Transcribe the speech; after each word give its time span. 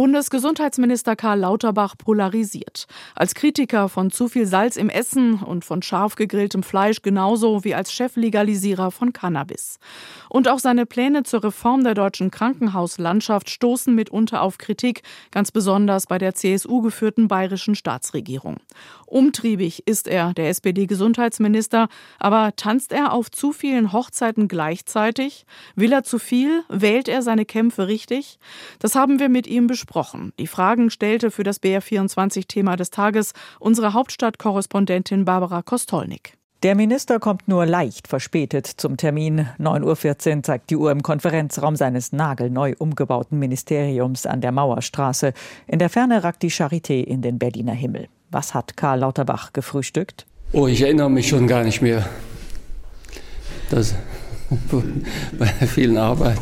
Bundesgesundheitsminister 0.00 1.14
Karl 1.14 1.40
Lauterbach 1.40 1.94
polarisiert. 1.98 2.86
Als 3.14 3.34
Kritiker 3.34 3.90
von 3.90 4.10
zu 4.10 4.28
viel 4.28 4.46
Salz 4.46 4.78
im 4.78 4.88
Essen 4.88 5.34
und 5.42 5.62
von 5.62 5.82
scharf 5.82 6.14
gegrilltem 6.14 6.62
Fleisch 6.62 7.02
genauso 7.02 7.64
wie 7.64 7.74
als 7.74 7.92
Cheflegalisierer 7.92 8.92
von 8.92 9.12
Cannabis. 9.12 9.78
Und 10.30 10.48
auch 10.48 10.58
seine 10.58 10.86
Pläne 10.86 11.24
zur 11.24 11.44
Reform 11.44 11.84
der 11.84 11.92
deutschen 11.92 12.30
Krankenhauslandschaft 12.30 13.50
stoßen 13.50 13.94
mitunter 13.94 14.40
auf 14.40 14.56
Kritik, 14.56 15.02
ganz 15.32 15.50
besonders 15.50 16.06
bei 16.06 16.16
der 16.16 16.34
CSU 16.34 16.80
geführten 16.80 17.28
bayerischen 17.28 17.74
Staatsregierung. 17.74 18.56
Umtriebig 19.04 19.86
ist 19.86 20.08
er, 20.08 20.32
der 20.32 20.48
SPD-Gesundheitsminister, 20.48 21.88
aber 22.18 22.54
tanzt 22.56 22.92
er 22.92 23.12
auf 23.12 23.30
zu 23.30 23.52
vielen 23.52 23.92
Hochzeiten 23.92 24.48
gleichzeitig? 24.48 25.44
Will 25.74 25.92
er 25.92 26.04
zu 26.04 26.18
viel? 26.18 26.62
Wählt 26.70 27.06
er 27.08 27.20
seine 27.20 27.44
Kämpfe 27.44 27.86
richtig? 27.88 28.38
Das 28.78 28.94
haben 28.94 29.18
wir 29.18 29.28
mit 29.28 29.46
ihm 29.46 29.66
besprochen. 29.66 29.89
Die 30.38 30.46
Fragen 30.46 30.90
stellte 30.90 31.30
für 31.30 31.42
das 31.42 31.60
BR24-Thema 31.62 32.76
des 32.76 32.90
Tages 32.90 33.32
unsere 33.58 33.92
Hauptstadtkorrespondentin 33.92 35.24
Barbara 35.24 35.62
Kostolnik. 35.62 36.34
Der 36.62 36.74
Minister 36.74 37.18
kommt 37.18 37.48
nur 37.48 37.64
leicht 37.64 38.06
verspätet 38.06 38.66
zum 38.66 38.98
Termin. 38.98 39.48
9.14 39.58 40.36
Uhr 40.36 40.42
zeigt 40.42 40.70
die 40.70 40.76
Uhr 40.76 40.92
im 40.92 41.02
Konferenzraum 41.02 41.74
seines 41.74 42.12
nagelneu 42.12 42.74
umgebauten 42.78 43.38
Ministeriums 43.38 44.26
an 44.26 44.42
der 44.42 44.52
Mauerstraße. 44.52 45.32
In 45.66 45.78
der 45.78 45.88
Ferne 45.88 46.22
ragt 46.22 46.42
die 46.42 46.50
Charité 46.50 47.02
in 47.02 47.22
den 47.22 47.38
Berliner 47.38 47.72
Himmel. 47.72 48.08
Was 48.30 48.52
hat 48.52 48.76
Karl 48.76 49.00
Lauterbach 49.00 49.52
gefrühstückt? 49.54 50.26
Oh, 50.52 50.66
ich 50.66 50.82
erinnere 50.82 51.10
mich 51.10 51.28
schon 51.28 51.46
gar 51.46 51.64
nicht 51.64 51.80
mehr. 51.80 52.06
Das 53.70 53.94
bei 55.38 55.52
der 55.60 55.68
vielen 55.68 55.96
Arbeit 55.96 56.38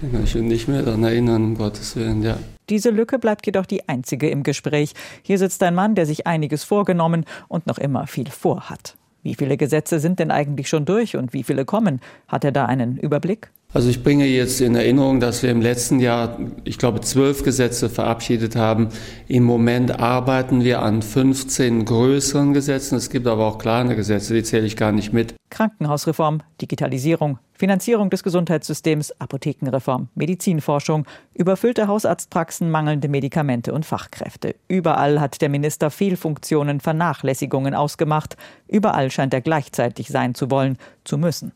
ich 0.00 0.12
kann 0.12 0.20
mich 0.20 0.34
nicht 0.34 0.68
mehr 0.68 0.82
daran 0.82 1.02
erinnern, 1.02 1.44
um 1.44 1.54
Gottes 1.56 1.96
Willen, 1.96 2.22
ja. 2.22 2.38
Diese 2.68 2.90
Lücke 2.90 3.18
bleibt 3.18 3.46
jedoch 3.46 3.66
die 3.66 3.88
einzige 3.88 4.28
im 4.28 4.42
Gespräch. 4.42 4.92
Hier 5.22 5.38
sitzt 5.38 5.62
ein 5.62 5.74
Mann, 5.74 5.94
der 5.94 6.06
sich 6.06 6.26
einiges 6.26 6.64
vorgenommen 6.64 7.24
und 7.48 7.66
noch 7.66 7.78
immer 7.78 8.06
viel 8.06 8.28
vorhat. 8.28 8.96
Wie 9.22 9.34
viele 9.34 9.56
Gesetze 9.56 9.98
sind 10.00 10.18
denn 10.18 10.30
eigentlich 10.30 10.68
schon 10.68 10.84
durch 10.84 11.16
und 11.16 11.32
wie 11.32 11.42
viele 11.42 11.64
kommen? 11.64 12.00
Hat 12.28 12.44
er 12.44 12.52
da 12.52 12.66
einen 12.66 12.96
Überblick? 12.96 13.50
Also 13.74 13.90
ich 13.90 14.02
bringe 14.02 14.24
jetzt 14.24 14.62
in 14.62 14.74
Erinnerung, 14.74 15.20
dass 15.20 15.42
wir 15.42 15.50
im 15.50 15.60
letzten 15.60 16.00
Jahr, 16.00 16.38
ich 16.64 16.78
glaube, 16.78 17.02
zwölf 17.02 17.42
Gesetze 17.42 17.90
verabschiedet 17.90 18.56
haben. 18.56 18.88
Im 19.26 19.44
Moment 19.44 20.00
arbeiten 20.00 20.64
wir 20.64 20.80
an 20.80 21.02
15 21.02 21.84
größeren 21.84 22.54
Gesetzen. 22.54 22.96
Es 22.96 23.10
gibt 23.10 23.26
aber 23.26 23.46
auch 23.46 23.58
kleine 23.58 23.94
Gesetze, 23.94 24.32
die 24.32 24.42
zähle 24.42 24.64
ich 24.64 24.78
gar 24.78 24.90
nicht 24.90 25.12
mit. 25.12 25.34
Krankenhausreform, 25.50 26.40
Digitalisierung, 26.62 27.40
Finanzierung 27.52 28.08
des 28.08 28.22
Gesundheitssystems, 28.22 29.12
Apothekenreform, 29.20 30.08
Medizinforschung, 30.14 31.04
überfüllte 31.34 31.88
Hausarztpraxen, 31.88 32.70
mangelnde 32.70 33.08
Medikamente 33.08 33.74
und 33.74 33.84
Fachkräfte. 33.84 34.54
Überall 34.68 35.20
hat 35.20 35.42
der 35.42 35.50
Minister 35.50 35.90
Fehlfunktionen, 35.90 36.80
Vernachlässigungen 36.80 37.74
ausgemacht. 37.74 38.38
Überall 38.66 39.10
scheint 39.10 39.34
er 39.34 39.42
gleichzeitig 39.42 40.08
sein 40.08 40.34
zu 40.34 40.50
wollen, 40.50 40.78
zu 41.04 41.18
müssen. 41.18 41.52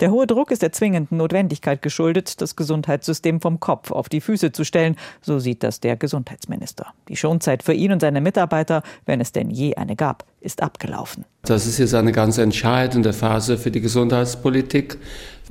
Der 0.00 0.10
hohe 0.10 0.26
Druck 0.26 0.50
ist 0.50 0.62
der 0.62 0.72
zwingenden 0.72 1.18
Notwendigkeit 1.18 1.82
geschuldet, 1.82 2.40
das 2.40 2.56
Gesundheitssystem 2.56 3.40
vom 3.40 3.60
Kopf 3.60 3.90
auf 3.90 4.08
die 4.08 4.20
Füße 4.20 4.52
zu 4.52 4.64
stellen, 4.64 4.96
so 5.20 5.38
sieht 5.38 5.62
das 5.62 5.80
der 5.80 5.96
Gesundheitsminister. 5.96 6.86
Die 7.08 7.16
Schonzeit 7.16 7.62
für 7.62 7.72
ihn 7.72 7.92
und 7.92 8.00
seine 8.00 8.20
Mitarbeiter, 8.20 8.82
wenn 9.06 9.20
es 9.20 9.32
denn 9.32 9.50
je 9.50 9.74
eine 9.74 9.96
gab, 9.96 10.24
ist 10.40 10.62
abgelaufen. 10.62 11.24
Das 11.42 11.66
ist 11.66 11.78
jetzt 11.78 11.94
eine 11.94 12.12
ganz 12.12 12.38
entscheidende 12.38 13.12
Phase 13.12 13.58
für 13.58 13.70
die 13.70 13.80
Gesundheitspolitik. 13.80 14.98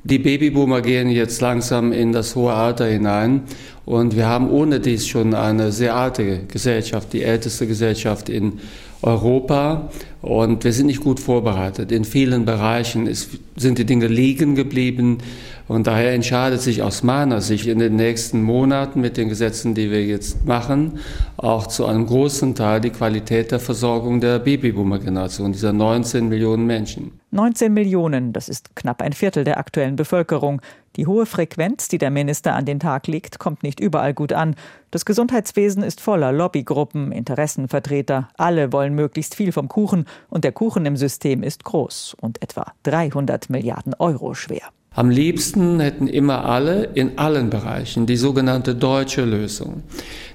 Die 0.04 0.18
Babyboomer 0.18 0.82
gehen 0.82 1.10
jetzt 1.10 1.42
langsam 1.42 1.92
in 1.92 2.12
das 2.12 2.36
hohe 2.36 2.54
Alter 2.54 2.88
hinein 2.88 3.44
und 3.86 4.16
wir 4.16 4.28
haben 4.28 4.50
ohne 4.50 4.80
dies 4.80 5.08
schon 5.08 5.34
eine 5.34 5.72
sehr 5.72 5.96
alte 5.96 6.44
Gesellschaft, 6.48 7.14
die 7.14 7.24
älteste 7.24 7.68
Gesellschaft 7.68 8.30
in 8.30 8.60
Europa 9.02 9.90
und 10.22 10.64
wir 10.64 10.74
sind 10.74 10.86
nicht 10.86 11.02
gut 11.02 11.20
vorbereitet. 11.20 11.92
In 11.92 12.06
vielen 12.06 12.46
Bereichen 12.46 13.08
ist, 13.08 13.32
sind 13.56 13.80
die 13.80 13.86
Dinge 13.86 14.08
liegen 14.08 14.54
geblieben 14.54 15.18
und 15.68 15.88
daher 15.88 16.14
entscheidet 16.14 16.62
sich 16.62 16.84
aus 16.84 17.02
meiner 17.02 17.42
Sicht 17.42 17.66
in 17.66 17.80
den 17.80 17.96
nächsten 17.96 18.44
Monaten 18.44 19.02
mit 19.02 19.18
den 19.18 19.30
Gesetzen, 19.30 19.74
die 19.74 19.90
wir 19.90 20.06
jetzt 20.06 20.46
machen, 20.46 21.00
auch 21.38 21.66
zu 21.66 21.86
einem 21.86 22.06
großen 22.06 22.54
Teil 22.54 22.82
die 22.82 22.92
Qualität 22.92 23.52
der 23.52 23.60
Versorgung 23.60 24.20
der 24.20 24.40
Babyboomer-Generation, 24.40 25.54
dieser 25.54 25.74
19 25.74 26.30
Millionen 26.30 26.68
Menschen. 26.68 27.20
19 27.32 27.74
Millionen, 27.74 28.34
das 28.34 28.50
ist 28.50 28.76
knapp 28.76 29.02
ein 29.02 29.14
Viertel 29.14 29.44
der 29.46 29.58
aktuellen 29.58 29.96
Bevölkerung. 29.96 30.62
Die 30.98 31.08
hohe 31.08 31.26
Frequenz, 31.26 31.88
die 31.88 31.98
der 31.98 32.12
Minister 32.12 32.54
an 32.54 32.66
den 32.66 32.80
Tag 32.80 33.08
legt, 33.08 33.40
kommt 33.40 33.64
nicht 33.64 33.80
überall 33.80 34.14
gut 34.14 34.34
an. 34.34 34.56
Das 34.92 35.06
Gesundheitswesen 35.06 35.84
ist 35.84 36.02
voller 36.02 36.34
Lobbygruppen, 36.34 37.12
Interessenvertreter. 37.14 38.28
Alle 38.38 38.74
wollen 38.74 38.94
möglichst 38.94 39.36
viel 39.36 39.54
vom 39.54 39.70
Kuchen 39.70 40.06
und 40.30 40.44
der 40.44 40.52
Kuchen 40.52 40.86
im 40.86 40.98
System 40.98 41.44
ist 41.44 41.64
groß 41.64 42.16
und 42.20 42.42
etwa 42.42 42.74
300 42.84 43.50
Milliarden 43.50 43.94
Euro 44.00 44.34
schwer. 44.34 44.64
Am 44.94 45.10
liebsten 45.10 45.80
hätten 45.80 46.08
immer 46.08 46.44
alle 46.44 46.84
in 46.84 47.18
allen 47.18 47.50
Bereichen 47.50 48.06
die 48.06 48.18
sogenannte 48.18 48.76
deutsche 48.76 49.24
Lösung. 49.24 49.84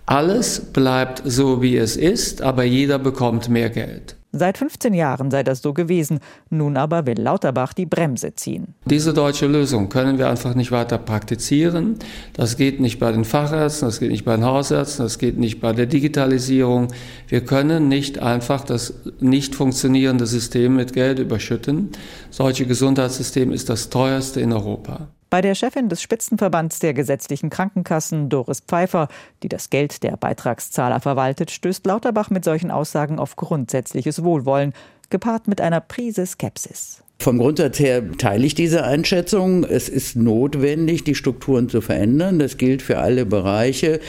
Alles 0.07 0.73
bleibt 0.73 1.21
so, 1.27 1.61
wie 1.61 1.77
es 1.77 1.99
ist, 1.99 2.41
aber 2.41 2.65
jeder 2.65 2.99
bekommt 2.99 3.51
mehr 3.51 3.69
Geld. 3.69 4.17
Seit 4.39 4.59
15 4.59 4.95
Jahren 4.95 5.31
sei 5.31 5.43
das 5.43 5.63
so 5.63 5.73
gewesen. 5.73 6.21
Nun 6.51 6.77
aber 6.77 7.07
will 7.07 7.21
Lauterbach 7.21 7.73
die 7.73 7.87
Bremse 7.87 8.35
ziehen. 8.35 8.75
Diese 8.85 9.13
deutsche 9.13 9.47
Lösung 9.47 9.89
können 9.89 10.19
wir 10.19 10.29
einfach 10.29 10.55
nicht 10.55 10.73
weiter 10.73 10.99
praktizieren. 10.99 11.99
Das 12.33 12.57
geht 12.57 12.81
nicht 12.81 12.99
bei 12.99 13.13
den 13.13 13.25
Fachärzten, 13.25 13.89
das 13.89 14.01
geht 14.01 14.11
nicht 14.11 14.25
bei 14.25 14.37
den 14.37 14.45
Hausärzten, 14.45 15.05
das 15.05 15.19
geht 15.19 15.39
nicht 15.39 15.61
bei 15.61 15.73
der 15.73 15.87
Digitalisierung. 15.87 16.89
Wir 17.29 17.45
können 17.45 17.89
nicht 17.89 18.19
einfach 18.19 18.65
das 18.65 18.95
nicht 19.21 19.55
funktionierende 19.55 20.27
System 20.27 20.77
mit 20.77 20.93
Geld 20.93 21.19
überschütten. 21.19 21.91
Solche 22.31 22.67
Gesundheitssystem 22.67 23.53
ist 23.53 23.69
das 23.69 23.91
teuerste 23.91 24.41
in 24.41 24.53
Europa. 24.53 25.09
Bei 25.29 25.41
der 25.41 25.57
Chefin 25.57 25.89
des 25.89 26.03
Spitzenverbands 26.03 26.79
der 26.79 26.95
gesetzlichen 26.95 27.51
Krankenkassen, 27.51 28.29
Doris 28.29 28.61
Pfeiffer, 28.61 29.09
die 29.43 29.49
das 29.49 29.71
Geld 29.71 30.05
der 30.05 30.17
Beitragszahler 30.17 31.01
verwaltet, 31.01 31.51
stößt 31.51 31.85
Lauterbach 31.85 32.31
mit 32.31 32.45
solchen 32.45 32.71
Aussagen 32.71 33.19
auf 33.19 33.35
grundsätzliches 33.35 34.23
Wohlwollen, 34.23 34.73
gepaart 35.11 35.49
mit 35.49 35.61
einer 35.61 35.81
Prise 35.81 36.27
Skepsis. 36.27 37.03
Vom 37.19 37.39
Grundsatz 37.39 37.81
her 37.81 38.13
teile 38.19 38.47
ich 38.47 38.55
diese 38.55 38.85
Einschätzung. 38.85 39.65
Es 39.65 39.89
ist 39.89 40.17
notwendig, 40.17 41.03
die 41.03 41.15
Strukturen 41.15 41.69
zu 41.69 41.81
verändern. 41.81 42.39
Das 42.39 42.57
gilt 42.57 42.83
für 42.83 42.99
alle 42.99 43.25
Bereiche 43.25 44.01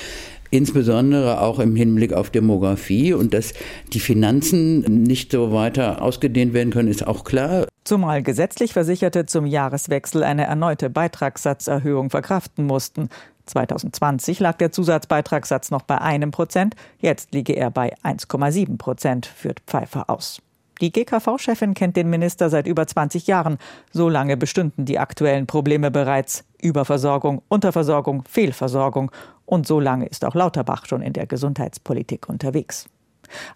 insbesondere 0.50 1.42
auch 1.42 1.60
im 1.60 1.76
Hinblick 1.76 2.14
auf 2.14 2.30
Demografie 2.30 3.14
und 3.14 3.34
dass 3.34 3.54
die 3.94 4.00
Finanzen 4.00 4.80
nicht 5.04 5.32
so 5.32 5.52
weiter 5.52 6.02
ausgedehnt 6.02 6.54
werden 6.54 6.72
können, 6.72 6.90
ist 6.90 7.06
auch 7.06 7.24
klar. 7.24 7.68
Zumal 7.84 8.22
gesetzlich 8.22 8.74
Versicherte 8.74 9.26
zum 9.26 9.46
Jahreswechsel 9.46 10.24
eine 10.24 10.46
erneute 10.46 10.90
Beitragssatzerhöhung 10.90 12.10
verkraften 12.10 12.66
mussten. 12.66 13.10
2020 13.46 14.40
lag 14.40 14.58
der 14.58 14.72
Zusatzbeitragssatz 14.72 15.72
noch 15.72 15.84
bei 15.84 16.00
einem 16.00 16.32
Prozent, 16.32 16.76
jetzt 17.00 17.34
liege 17.34 17.54
er 17.54 17.72
bei 17.72 17.96
1,7 18.04 18.78
Prozent, 18.78 19.26
führt 19.26 19.62
Pfeiffer 19.62 20.10
aus. 20.10 20.42
Die 20.82 20.92
GKV-Chefin 20.92 21.74
kennt 21.74 21.98
den 21.98 22.10
Minister 22.10 22.50
seit 22.50 22.68
über 22.68 22.86
20 22.86 23.26
Jahren. 23.26 23.58
So 23.92 24.10
lange 24.10 24.38
bestünden 24.38 24.86
die 24.86 25.00
aktuellen 25.00 25.48
Probleme 25.48 25.90
bereits. 25.90 26.44
Überversorgung, 26.62 27.42
Unterversorgung, 27.48 28.24
Fehlversorgung. 28.30 29.12
Und 29.48 29.66
so 29.66 29.80
lange 29.80 30.06
ist 30.06 30.24
auch 30.26 30.36
Lauterbach 30.36 30.86
schon 30.86 31.02
in 31.02 31.14
der 31.14 31.26
Gesundheitspolitik 31.26 32.30
unterwegs. 32.30 32.88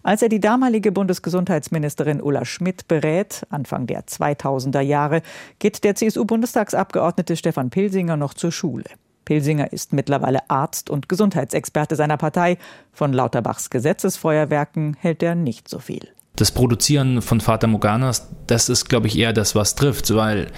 Als 0.02 0.20
er 0.22 0.28
die 0.28 0.40
damalige 0.40 0.90
Bundesgesundheitsministerin 0.90 2.20
Ulla 2.20 2.44
Schmidt 2.44 2.88
berät, 2.88 3.46
Anfang 3.50 3.86
der 3.86 4.04
2000er 4.06 4.80
Jahre, 4.80 5.22
geht 5.60 5.84
der 5.84 5.94
CSU-Bundestagsabgeordnete 5.94 7.36
Stefan 7.36 7.70
Pilsinger 7.70 8.16
noch 8.16 8.34
zur 8.34 8.50
Schule. 8.52 8.86
Pilsinger 9.24 9.72
ist 9.72 9.92
mittlerweile 9.92 10.50
Arzt 10.50 10.90
und 10.90 11.08
Gesundheitsexperte 11.08 11.94
seiner 11.94 12.16
Partei. 12.16 12.58
Von 12.92 13.12
Lauterbachs 13.12 13.70
Gesetzesfeuerwerken 13.70 14.96
hält 14.98 15.22
er 15.22 15.36
nicht 15.36 15.68
so 15.68 15.78
viel 15.78 16.08
das 16.36 16.50
Produzieren 16.50 17.22
von 17.22 17.40
Fata 17.40 17.66
Morganas, 17.66 18.30
das 18.46 18.68
ist, 18.68 18.88
glaube 18.88 19.06
ich, 19.06 19.18
eher 19.18 19.32
das, 19.32 19.54
was 19.54 19.74
trifft, 19.74 20.14
weil 20.14 20.48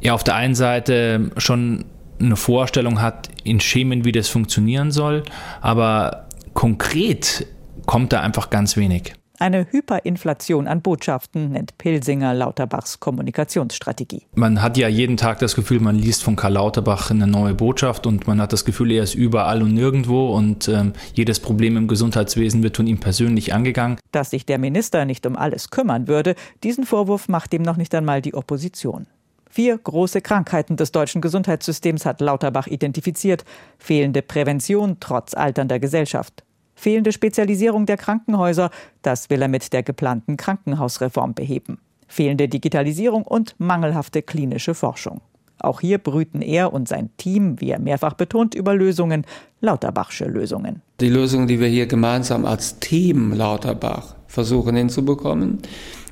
er 0.00 0.14
auf 0.14 0.24
der 0.24 0.34
einen 0.34 0.54
Seite 0.54 1.30
schon 1.36 1.84
eine 2.20 2.36
Vorstellung 2.36 3.00
hat 3.00 3.28
in 3.44 3.60
Schemen, 3.60 4.04
wie 4.04 4.12
das 4.12 4.28
funktionieren 4.28 4.90
soll, 4.90 5.22
aber 5.60 6.28
konkret 6.54 7.46
kommt 7.86 8.12
da 8.12 8.20
einfach 8.20 8.50
ganz 8.50 8.76
wenig. 8.76 9.14
Eine 9.40 9.66
Hyperinflation 9.70 10.68
an 10.68 10.82
Botschaften 10.82 11.52
nennt 11.52 11.78
Pilsinger 11.78 12.34
Lauterbachs 12.34 13.00
Kommunikationsstrategie. 13.00 14.26
Man 14.34 14.60
hat 14.60 14.76
ja 14.76 14.86
jeden 14.86 15.16
Tag 15.16 15.38
das 15.38 15.54
Gefühl, 15.54 15.80
man 15.80 15.96
liest 15.96 16.22
von 16.22 16.36
Karl 16.36 16.52
Lauterbach 16.52 17.10
eine 17.10 17.26
neue 17.26 17.54
Botschaft 17.54 18.06
und 18.06 18.26
man 18.26 18.38
hat 18.38 18.52
das 18.52 18.66
Gefühl, 18.66 18.92
er 18.92 19.02
ist 19.02 19.14
überall 19.14 19.62
und 19.62 19.72
nirgendwo 19.72 20.36
und 20.36 20.68
ähm, 20.68 20.92
jedes 21.14 21.40
Problem 21.40 21.78
im 21.78 21.88
Gesundheitswesen 21.88 22.62
wird 22.62 22.76
von 22.76 22.86
ihm 22.86 23.00
persönlich 23.00 23.54
angegangen. 23.54 23.98
Dass 24.12 24.28
sich 24.28 24.44
der 24.44 24.58
Minister 24.58 25.06
nicht 25.06 25.24
um 25.24 25.36
alles 25.36 25.70
kümmern 25.70 26.06
würde, 26.06 26.34
diesen 26.62 26.84
Vorwurf 26.84 27.26
macht 27.28 27.54
ihm 27.54 27.62
noch 27.62 27.78
nicht 27.78 27.94
einmal 27.94 28.20
die 28.20 28.34
Opposition. 28.34 29.06
Vier 29.52 29.76
große 29.78 30.20
Krankheiten 30.20 30.76
des 30.76 30.92
deutschen 30.92 31.20
Gesundheitssystems 31.20 32.06
hat 32.06 32.20
Lauterbach 32.20 32.68
identifiziert. 32.68 33.44
Fehlende 33.78 34.22
Prävention 34.22 34.98
trotz 35.00 35.34
alternder 35.34 35.80
Gesellschaft. 35.80 36.44
Fehlende 36.76 37.10
Spezialisierung 37.10 37.84
der 37.84 37.96
Krankenhäuser, 37.96 38.70
das 39.02 39.28
will 39.28 39.42
er 39.42 39.48
mit 39.48 39.72
der 39.72 39.82
geplanten 39.82 40.36
Krankenhausreform 40.36 41.34
beheben. 41.34 41.78
Fehlende 42.06 42.48
Digitalisierung 42.48 43.24
und 43.24 43.56
mangelhafte 43.58 44.22
klinische 44.22 44.74
Forschung. 44.74 45.20
Auch 45.58 45.80
hier 45.80 45.98
brüten 45.98 46.42
er 46.42 46.72
und 46.72 46.88
sein 46.88 47.10
Team, 47.16 47.60
wie 47.60 47.70
er 47.70 47.80
mehrfach 47.80 48.14
betont, 48.14 48.54
über 48.54 48.74
Lösungen, 48.74 49.26
Lauterbachsche 49.60 50.26
Lösungen. 50.26 50.80
Die 51.00 51.10
Lösung, 51.10 51.48
die 51.48 51.60
wir 51.60 51.68
hier 51.68 51.86
gemeinsam 51.86 52.46
als 52.46 52.78
Team 52.78 53.32
Lauterbach 53.32 54.14
versuchen 54.26 54.76
hinzubekommen, 54.76 55.58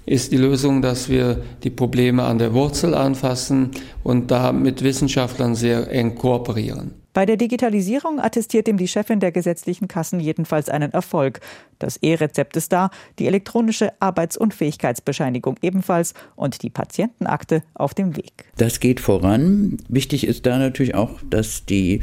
ist 0.09 0.33
die 0.33 0.37
Lösung, 0.37 0.83
dass 0.83 1.09
wir 1.09 1.43
die 1.63 1.71
Probleme 1.71 2.25
an 2.25 2.39
der 2.39 2.55
Wurzel 2.55 2.95
anfassen 2.95 3.71
und 4.03 4.31
da 4.31 4.53
mit 4.53 4.83
Wissenschaftlern 4.83 5.55
sehr 5.55 5.91
eng 5.91 6.15
kooperieren. 6.15 6.98
Bei 7.15 7.27
der 7.27 7.37
Digitalisierung 7.37 8.21
attestiert 8.21 8.69
ihm 8.69 8.77
die 8.77 8.89
Chefin 8.89 9.19
der 9.19 9.33
gesetzlichen 9.33 9.89
Kassen 9.89 10.21
jedenfalls 10.21 10.69
einen 10.69 10.93
Erfolg. 10.93 11.41
Das 11.79 11.97
E-Rezept 11.97 12.57
ist 12.57 12.73
da, 12.73 12.91
die 13.19 13.27
elektronische 13.27 13.93
Arbeitsunfähigkeitsbescheinigung 14.01 15.57
ebenfalls 15.63 16.15
und 16.37 16.63
die 16.63 16.71
Patientenakte 16.71 17.63
auf 17.75 17.95
dem 17.95 18.17
Weg. 18.17 18.33
Das 18.57 18.81
geht 18.81 19.01
voran. 19.01 19.79
Wichtig 19.89 20.27
ist 20.27 20.45
da 20.45 20.59
natürlich 20.59 20.95
auch, 20.95 21.21
dass 21.29 21.65
die 21.65 22.01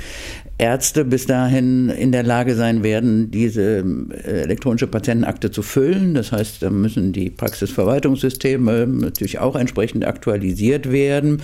Ärzte 0.58 1.04
bis 1.04 1.26
dahin 1.26 1.90
in 1.90 2.12
der 2.12 2.24
Lage 2.24 2.56
sein 2.56 2.82
werden, 2.82 3.30
diese 3.30 3.80
äh, 3.80 4.42
elektronische 4.42 4.88
Patientenakte 4.88 5.52
zu 5.52 5.62
füllen. 5.62 6.14
Das 6.14 6.32
heißt, 6.32 6.64
da 6.64 6.70
müssen 6.70 7.12
die 7.12 7.30
Praxisverwaltungssysteme 7.30 8.88
natürlich 8.88 9.40
auch 9.40 9.56
entsprechend 9.56 10.06
aktualisiert 10.06 10.92
werden. 10.92 11.42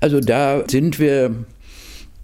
Also 0.00 0.20
da 0.20 0.64
sind 0.68 0.98
wir 0.98 1.34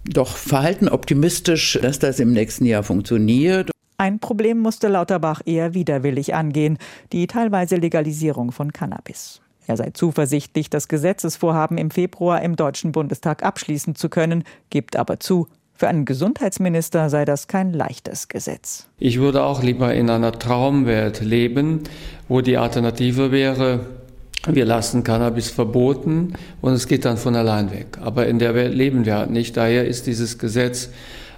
doch 0.04 0.37
verhalten 0.37 0.88
optimistisch, 0.88 1.78
dass 1.81 1.99
das 1.99 2.20
im 2.20 2.32
nächsten 2.32 2.64
Jahr 2.64 2.82
funktioniert. 2.82 3.70
Ein 3.99 4.19
Problem 4.19 4.58
musste 4.58 4.88
Lauterbach 4.88 5.43
eher 5.44 5.75
widerwillig 5.75 6.34
angehen, 6.34 6.78
die 7.12 7.26
teilweise 7.26 7.76
Legalisierung 7.76 8.50
von 8.50 8.72
Cannabis. 8.72 9.40
Er 9.66 9.76
sei 9.76 9.90
zuversichtlich, 9.90 10.70
das 10.70 10.88
Gesetzesvorhaben 10.88 11.78
im 11.78 11.90
Februar 11.90 12.43
im 12.43 12.56
Deutschen 12.56 12.90
Bundestag 12.90 13.44
abschließen 13.44 13.94
zu 13.94 14.08
können, 14.08 14.43
gibt 14.70 14.96
aber 14.96 15.20
zu, 15.20 15.46
für 15.75 15.88
einen 15.88 16.04
Gesundheitsminister 16.04 17.10
sei 17.10 17.25
das 17.25 17.49
kein 17.49 17.72
leichtes 17.72 18.28
Gesetz. 18.28 18.87
Ich 18.99 19.19
würde 19.19 19.43
auch 19.43 19.62
lieber 19.62 19.94
in 19.94 20.10
einer 20.10 20.32
Traumwelt 20.32 21.20
leben, 21.20 21.81
wo 22.28 22.40
die 22.40 22.56
Alternative 22.56 23.32
wäre, 23.32 23.87
wir 24.49 24.65
lassen 24.65 25.05
Cannabis 25.05 25.50
verboten 25.50 26.35
und 26.61 26.73
es 26.73 26.87
geht 26.89 27.05
dann 27.05 27.17
von 27.17 27.37
allein 27.37 27.71
weg. 27.71 27.99
Aber 28.00 28.27
in 28.27 28.39
der 28.39 28.55
Welt 28.55 28.75
leben 28.75 29.05
wir 29.05 29.17
halt 29.17 29.31
nicht. 29.31 29.56
Daher 29.56 29.87
ist 29.87 30.06
dieses 30.06 30.39
Gesetz, 30.39 30.89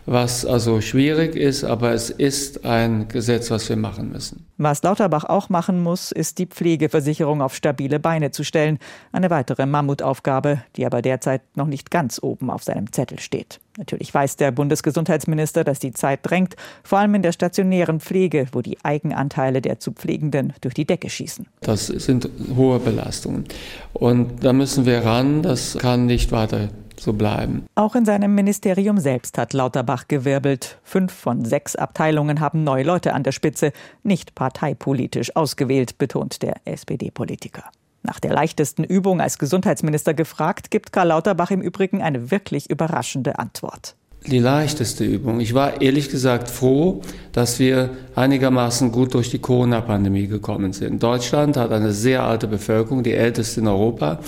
was 0.06 0.44
also 0.44 0.80
schwierig 0.80 1.34
ist, 1.34 1.64
aber 1.64 1.92
es 1.92 2.10
ist 2.10 2.64
ein 2.64 3.08
Gesetz, 3.08 3.50
was 3.50 3.68
wir 3.68 3.76
machen 3.76 4.10
müssen. 4.10 4.46
Was 4.58 4.82
Lauterbach 4.82 5.24
auch 5.24 5.48
machen 5.48 5.82
muss, 5.82 6.12
ist 6.12 6.38
die 6.38 6.46
Pflegeversicherung 6.46 7.40
auf 7.42 7.54
stabile 7.54 8.00
Beine 8.00 8.30
zu 8.30 8.44
stellen. 8.44 8.78
Eine 9.12 9.30
weitere 9.30 9.66
Mammutaufgabe, 9.66 10.62
die 10.76 10.86
aber 10.86 11.00
derzeit 11.02 11.42
noch 11.56 11.66
nicht 11.66 11.90
ganz 11.90 12.20
oben 12.22 12.50
auf 12.50 12.62
seinem 12.64 12.92
Zettel 12.92 13.18
steht. 13.18 13.60
Natürlich 13.76 14.14
weiß 14.14 14.36
der 14.36 14.52
Bundesgesundheitsminister, 14.52 15.64
dass 15.64 15.80
die 15.80 15.92
Zeit 15.92 16.20
drängt, 16.22 16.54
vor 16.84 16.98
allem 16.98 17.14
in 17.16 17.22
der 17.22 17.32
stationären 17.32 18.00
Pflege, 18.00 18.46
wo 18.52 18.62
die 18.62 18.78
Eigenanteile 18.84 19.60
der 19.60 19.80
zu 19.80 19.92
Pflegenden 19.92 20.52
durch 20.60 20.74
die 20.74 20.84
Decke 20.84 21.10
schießen. 21.10 21.46
Das 21.60 21.86
sind 21.86 22.28
hohe 22.56 22.78
Belastungen. 22.78 23.44
Und 23.92 24.44
da 24.44 24.52
müssen 24.52 24.86
wir 24.86 25.04
ran, 25.04 25.42
das 25.42 25.76
kann 25.78 26.06
nicht 26.06 26.30
weiter 26.30 26.68
so 27.00 27.12
bleiben. 27.12 27.66
Auch 27.74 27.96
in 27.96 28.04
seinem 28.04 28.34
Ministerium 28.34 28.98
selbst 28.98 29.38
hat 29.38 29.52
Lauterbach 29.52 30.08
gewirbelt. 30.08 30.78
Fünf 30.84 31.12
von 31.12 31.44
sechs 31.44 31.76
Abteilungen 31.76 32.40
haben 32.40 32.64
neue 32.64 32.84
Leute 32.84 33.12
an 33.12 33.24
der 33.24 33.32
Spitze, 33.32 33.72
nicht 34.02 34.34
parteipolitisch 34.34 35.34
ausgewählt, 35.34 35.98
betont 35.98 36.42
der 36.42 36.54
SPD-Politiker. 36.64 37.64
Nach 38.06 38.20
der 38.20 38.34
leichtesten 38.34 38.84
Übung 38.84 39.22
als 39.22 39.38
Gesundheitsminister 39.38 40.12
gefragt, 40.12 40.70
gibt 40.70 40.92
Karl 40.92 41.08
Lauterbach 41.08 41.50
im 41.50 41.62
Übrigen 41.62 42.02
eine 42.02 42.30
wirklich 42.30 42.68
überraschende 42.68 43.38
Antwort. 43.38 43.96
Die 44.26 44.38
leichteste 44.38 45.04
Übung. 45.04 45.40
Ich 45.40 45.54
war 45.54 45.80
ehrlich 45.80 46.10
gesagt 46.10 46.48
froh, 46.48 47.00
dass 47.32 47.58
wir 47.58 47.90
einigermaßen 48.14 48.92
gut 48.92 49.14
durch 49.14 49.30
die 49.30 49.38
Corona-Pandemie 49.38 50.28
gekommen 50.28 50.72
sind. 50.74 51.02
Deutschland 51.02 51.56
hat 51.56 51.72
eine 51.72 51.92
sehr 51.92 52.22
alte 52.22 52.46
Bevölkerung, 52.46 53.02
die 53.02 53.12
älteste 53.12 53.60
in 53.60 53.68
Europa. 53.68 54.20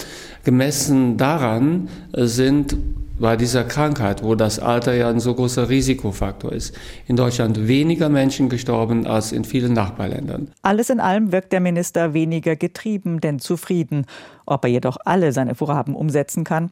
Gemessen 0.44 1.16
daran 1.16 1.88
sind 2.12 2.76
bei 3.18 3.36
dieser 3.36 3.64
Krankheit, 3.64 4.22
wo 4.22 4.34
das 4.34 4.58
Alter 4.58 4.94
ja 4.94 5.08
ein 5.08 5.20
so 5.20 5.34
großer 5.34 5.68
Risikofaktor 5.68 6.52
ist, 6.52 6.76
in 7.06 7.16
Deutschland 7.16 7.66
weniger 7.66 8.08
Menschen 8.08 8.48
gestorben 8.48 9.06
als 9.06 9.32
in 9.32 9.44
vielen 9.44 9.72
Nachbarländern. 9.72 10.50
Alles 10.62 10.90
in 10.90 11.00
allem 11.00 11.32
wirkt 11.32 11.52
der 11.52 11.60
Minister 11.60 12.14
weniger 12.14 12.56
getrieben, 12.56 13.20
denn 13.20 13.38
zufrieden. 13.38 14.06
Ob 14.44 14.64
er 14.64 14.70
jedoch 14.70 14.98
alle 15.04 15.32
seine 15.32 15.54
Vorhaben 15.54 15.94
umsetzen 15.94 16.44
kann? 16.44 16.70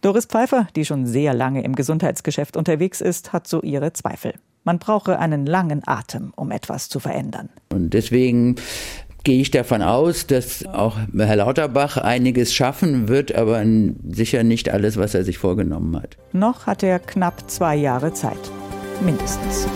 Doris 0.00 0.26
Pfeiffer, 0.26 0.66
die 0.74 0.84
schon 0.84 1.06
sehr 1.06 1.34
lange 1.34 1.62
im 1.62 1.74
Gesundheitsgeschäft 1.74 2.56
unterwegs 2.56 3.00
ist, 3.00 3.32
hat 3.32 3.46
so 3.46 3.62
ihre 3.62 3.92
Zweifel. 3.92 4.34
Man 4.64 4.78
brauche 4.78 5.18
einen 5.18 5.46
langen 5.46 5.82
Atem, 5.86 6.32
um 6.36 6.50
etwas 6.50 6.88
zu 6.88 7.00
verändern. 7.00 7.48
Und 7.72 7.94
deswegen 7.94 8.56
gehe 9.24 9.40
ich 9.40 9.50
davon 9.50 9.82
aus, 9.82 10.26
dass 10.26 10.64
auch 10.66 10.98
Herr 11.16 11.36
Lauterbach 11.36 11.96
einiges 11.96 12.54
schaffen 12.54 13.08
wird, 13.08 13.34
aber 13.34 13.62
sicher 14.08 14.42
nicht 14.42 14.68
alles, 14.68 14.96
was 14.96 15.14
er 15.14 15.24
sich 15.24 15.38
vorgenommen 15.38 15.96
hat. 15.96 16.16
Noch 16.32 16.66
hat 16.66 16.82
er 16.82 16.98
knapp 16.98 17.50
zwei 17.50 17.76
Jahre 17.76 18.12
Zeit. 18.12 18.38
Mindestens. 19.00 19.66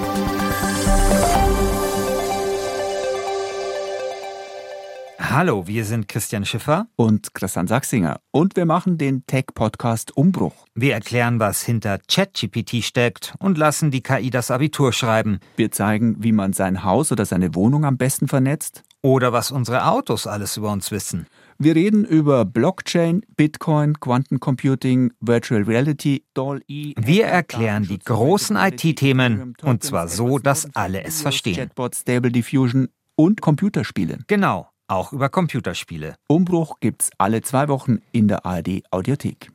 Hallo, 5.19 5.67
wir 5.67 5.85
sind 5.85 6.07
Christian 6.07 6.45
Schiffer 6.45 6.87
und 6.95 7.35
Christian 7.35 7.67
Sachsinger 7.67 8.21
und 8.31 8.55
wir 8.55 8.67
machen 8.67 8.99
den 8.99 9.27
Tech-Podcast 9.27 10.17
Umbruch. 10.17 10.55
Wir 10.77 10.95
erklären, 10.95 11.41
was 11.41 11.63
hinter 11.63 11.99
ChatGPT 11.99 12.85
steckt 12.85 13.35
und 13.41 13.59
lassen 13.59 13.91
die 13.91 14.01
KI 14.01 14.31
das 14.31 14.53
Abitur 14.53 14.93
schreiben. 14.93 15.41
Wir 15.57 15.73
zeigen, 15.73 16.23
wie 16.23 16.31
man 16.31 16.53
sein 16.53 16.85
Haus 16.85 17.11
oder 17.11 17.25
seine 17.25 17.57
Wohnung 17.57 17.85
am 17.85 17.97
besten 17.97 18.29
vernetzt. 18.29 18.85
Oder 19.05 19.35
was 19.35 19.51
unsere 19.51 19.87
Autos 19.87 20.27
alles 20.27 20.57
über 20.57 20.73
uns 20.73 20.91
wissen. 20.91 21.27
Wir 21.59 21.75
reden 21.75 22.07
über 22.07 22.47
Blockchain, 22.47 23.21
Bitcoin, 23.37 24.01
Quantencomputing, 24.01 25.13
Virtual 25.21 25.63
Reality, 25.63 26.25
DALL-E. 26.33 26.95
Wir 26.97 27.27
erklären 27.27 27.87
die 27.87 27.99
großen 27.99 28.57
IT-Themen 28.57 29.57
und 29.63 29.83
zwar 29.83 30.09
so, 30.09 30.39
dass 30.39 30.75
alle 30.75 31.05
es 31.05 31.21
verstehen. 31.21 31.55
Chatbot, 31.55 31.95
Stable 31.95 32.33
Diffusion 32.33 32.89
und 33.15 33.43
Computerspiele. 33.43 34.21
Genau 34.27 34.69
auch 34.87 35.13
über 35.13 35.29
Computerspiele. 35.29 36.17
Umbruch 36.29 36.79
gibt's 36.81 37.11
alle 37.19 37.43
zwei 37.43 37.69
Wochen 37.69 37.99
in 38.13 38.29
der 38.29 38.45
ARD 38.45 38.83
Audiothek. 38.91 39.51